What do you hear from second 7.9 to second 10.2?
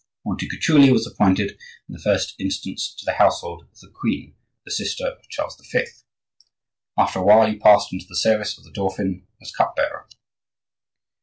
into the service of the dauphin as cup bearer.